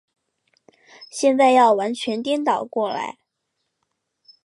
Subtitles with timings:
[1.11, 3.19] 现在要完全颠倒过来。